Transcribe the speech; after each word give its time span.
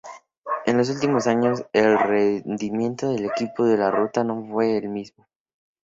En 0.65 0.79
los 0.79 0.89
últimos 0.89 1.27
años 1.27 1.63
el 1.73 1.95
rendimiento 1.99 3.09
del 3.09 3.25
equipo 3.25 3.65
de 3.65 3.91
ruta 3.91 4.23
no 4.23 4.47
fue 4.49 4.75
el 4.75 4.89
mismo. 4.89 5.27